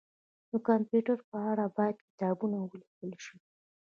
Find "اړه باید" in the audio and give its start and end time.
1.51-2.03